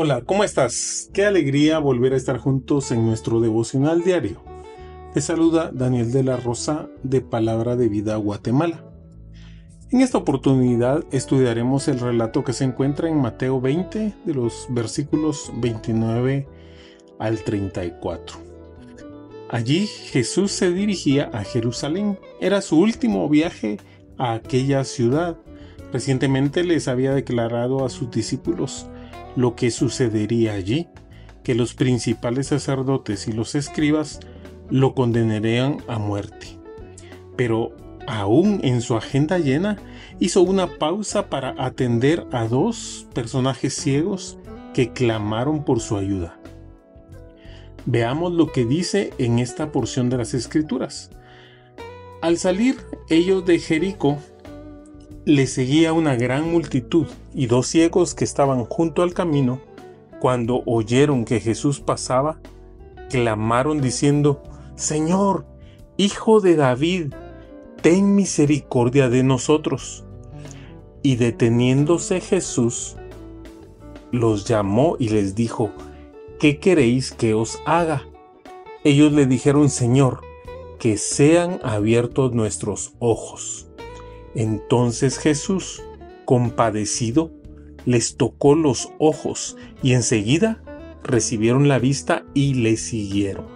[0.00, 1.10] Hola, ¿cómo estás?
[1.12, 4.40] Qué alegría volver a estar juntos en nuestro devocional diario.
[5.12, 8.84] Te saluda Daniel de la Rosa de Palabra de Vida Guatemala.
[9.90, 15.50] En esta oportunidad estudiaremos el relato que se encuentra en Mateo 20 de los versículos
[15.56, 16.46] 29
[17.18, 18.38] al 34.
[19.50, 22.20] Allí Jesús se dirigía a Jerusalén.
[22.40, 23.78] Era su último viaje
[24.16, 25.38] a aquella ciudad.
[25.92, 28.86] Recientemente les había declarado a sus discípulos
[29.36, 30.88] lo que sucedería allí,
[31.42, 34.20] que los principales sacerdotes y los escribas
[34.70, 36.58] lo condenarían a muerte.
[37.36, 37.74] Pero
[38.08, 39.76] aún en su agenda llena,
[40.18, 44.38] hizo una pausa para atender a dos personajes ciegos
[44.74, 46.38] que clamaron por su ayuda.
[47.84, 51.10] Veamos lo que dice en esta porción de las escrituras.
[52.20, 52.76] Al salir
[53.08, 54.18] ellos de Jericó,
[55.28, 59.60] le seguía una gran multitud y dos ciegos que estaban junto al camino,
[60.20, 62.40] cuando oyeron que Jesús pasaba,
[63.10, 64.42] clamaron diciendo,
[64.74, 65.44] Señor,
[65.98, 67.12] Hijo de David,
[67.82, 70.06] ten misericordia de nosotros.
[71.02, 72.96] Y deteniéndose Jesús,
[74.10, 75.72] los llamó y les dijo,
[76.40, 78.08] ¿qué queréis que os haga?
[78.82, 80.22] Ellos le dijeron, Señor,
[80.78, 83.67] que sean abiertos nuestros ojos.
[84.34, 85.82] Entonces Jesús,
[86.24, 87.30] compadecido,
[87.84, 90.62] les tocó los ojos y enseguida
[91.02, 93.46] recibieron la vista y le siguieron.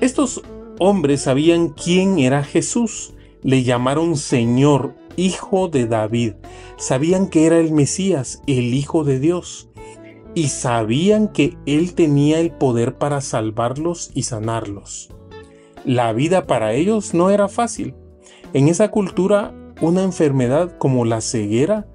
[0.00, 0.42] Estos
[0.78, 3.12] hombres sabían quién era Jesús,
[3.42, 6.32] le llamaron Señor, Hijo de David,
[6.78, 9.68] sabían que era el Mesías, el Hijo de Dios,
[10.34, 15.10] y sabían que Él tenía el poder para salvarlos y sanarlos.
[15.84, 17.94] La vida para ellos no era fácil,
[18.52, 21.86] en esa cultura, una enfermedad como la ceguera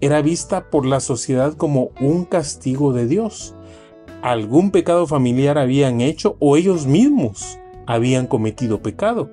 [0.00, 3.56] era vista por la sociedad como un castigo de Dios.
[4.22, 9.30] Algún pecado familiar habían hecho o ellos mismos habían cometido pecado.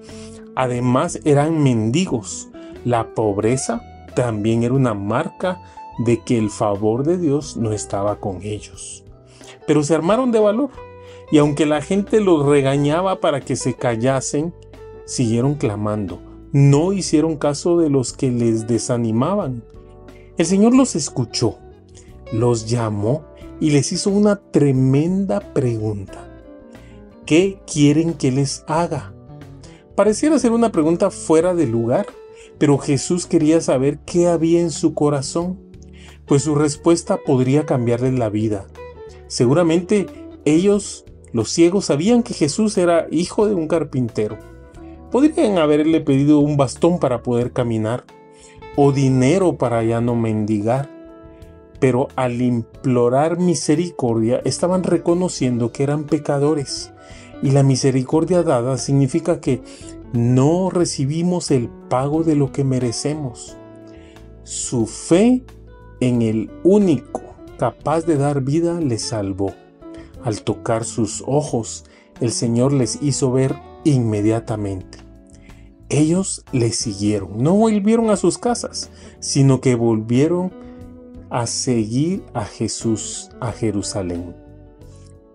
[0.56, 2.50] Además eran mendigos.
[2.84, 3.81] La pobreza
[4.16, 5.62] también era una marca
[6.00, 9.03] de que el favor de Dios no estaba con ellos.
[9.68, 10.72] Pero se armaron de valor
[11.31, 14.53] y aunque la gente los regañaba para que se callasen,
[15.06, 19.64] siguieron clamando no hicieron caso de los que les desanimaban.
[20.38, 21.58] El Señor los escuchó,
[22.34, 23.26] los llamó
[23.60, 26.28] y les hizo una tremenda pregunta.
[27.26, 29.14] ¿Qué quieren que les haga?
[29.96, 32.08] Pareciera ser una pregunta fuera de lugar,
[32.58, 35.60] pero Jesús quería saber qué había en su corazón,
[36.26, 38.68] pues su respuesta podría cambiarles la vida.
[39.28, 40.08] Seguramente
[40.44, 44.38] ellos, los ciegos, sabían que Jesús era hijo de un carpintero
[45.12, 48.06] Podrían haberle pedido un bastón para poder caminar
[48.78, 50.90] o dinero para ya no mendigar.
[51.80, 56.94] Pero al implorar misericordia estaban reconociendo que eran pecadores.
[57.44, 59.62] Y la misericordia dada significa que
[60.14, 63.58] no recibimos el pago de lo que merecemos.
[64.44, 65.44] Su fe
[66.00, 67.22] en el único
[67.58, 69.54] capaz de dar vida les salvó.
[70.24, 71.84] Al tocar sus ojos,
[72.22, 75.01] el Señor les hizo ver inmediatamente.
[75.94, 78.90] Ellos le siguieron, no volvieron a sus casas,
[79.20, 80.53] sino que volvieron
[81.29, 84.34] a seguir a Jesús a Jerusalén.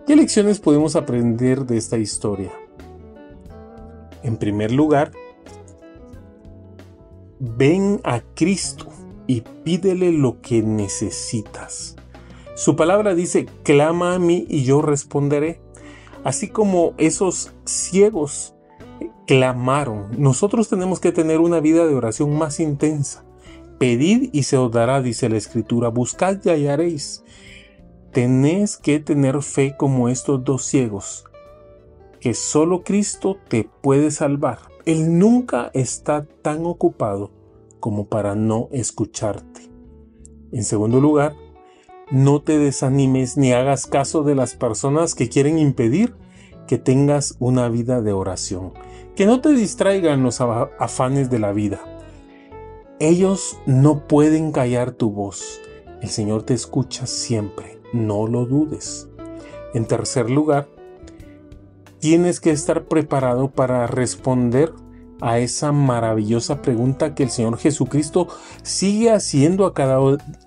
[0.06, 2.52] ¿Qué lecciones podemos aprender de esta historia?
[4.22, 5.12] En primer lugar,
[7.38, 8.86] ven a Cristo
[9.26, 11.96] y pídele lo que necesitas.
[12.54, 15.60] Su palabra dice, clama a mí y yo responderé.
[16.24, 18.55] Así como esos ciegos
[19.26, 20.08] clamaron.
[20.16, 23.24] Nosotros tenemos que tener una vida de oración más intensa.
[23.78, 25.88] Pedid y se os dará, dice la escritura.
[25.88, 27.24] Buscad y hallaréis.
[28.12, 31.24] Tenés que tener fe como estos dos ciegos,
[32.20, 34.60] que solo Cristo te puede salvar.
[34.86, 37.30] Él nunca está tan ocupado
[37.80, 39.68] como para no escucharte.
[40.52, 41.34] En segundo lugar,
[42.10, 46.14] no te desanimes ni hagas caso de las personas que quieren impedir
[46.66, 48.72] que tengas una vida de oración,
[49.14, 51.80] que no te distraigan los afanes de la vida.
[52.98, 55.60] Ellos no pueden callar tu voz.
[56.00, 59.08] El Señor te escucha siempre, no lo dudes.
[59.74, 60.68] En tercer lugar,
[61.98, 64.72] tienes que estar preparado para responder
[65.20, 68.28] a esa maravillosa pregunta que el Señor Jesucristo
[68.62, 69.98] sigue haciendo a cada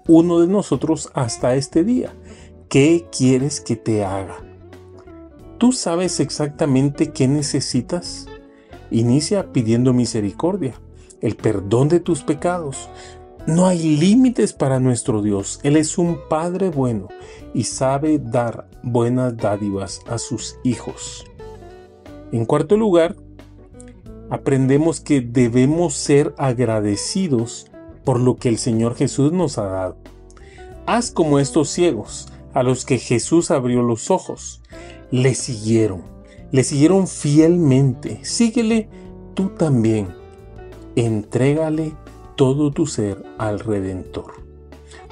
[0.07, 2.13] uno de nosotros hasta este día.
[2.69, 4.48] ¿Qué quieres que te haga?
[5.59, 8.27] ¿Tú sabes exactamente qué necesitas?
[8.91, 10.75] Inicia pidiendo misericordia,
[11.19, 12.87] el perdón de tus pecados.
[13.45, 15.59] No hay límites para nuestro Dios.
[15.63, 17.09] Él es un Padre bueno
[17.53, 21.25] y sabe dar buenas dádivas a sus hijos.
[22.31, 23.17] En cuarto lugar,
[24.29, 27.69] aprendemos que debemos ser agradecidos
[28.05, 29.97] por lo que el Señor Jesús nos ha dado.
[30.85, 34.61] Haz como estos ciegos, a los que Jesús abrió los ojos.
[35.11, 36.03] Le siguieron,
[36.51, 38.19] le siguieron fielmente.
[38.23, 38.89] Síguele
[39.33, 40.09] tú también.
[40.95, 41.93] Entrégale
[42.35, 44.43] todo tu ser al Redentor.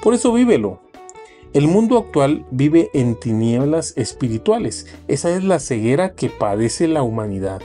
[0.01, 0.81] Por eso vívelo.
[1.53, 4.85] El mundo actual vive en tinieblas espirituales.
[5.07, 7.61] Esa es la ceguera que padece la humanidad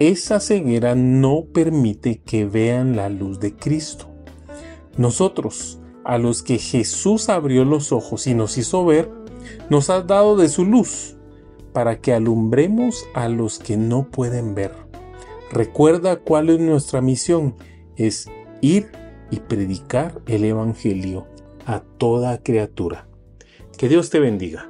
[0.00, 4.06] esa ceguera no permite que vean la luz de Cristo.
[4.96, 9.10] Nosotros, a los que Jesús abrió los ojos y nos hizo ver,
[9.68, 11.16] nos ha dado de su luz,
[11.72, 14.72] para que alumbremos a los que no pueden ver.
[15.50, 17.56] Recuerda cuál es nuestra misión,
[17.96, 18.30] es
[18.60, 18.90] ir
[19.30, 21.26] y predicar el Evangelio
[21.66, 23.08] a toda criatura.
[23.76, 24.69] Que Dios te bendiga.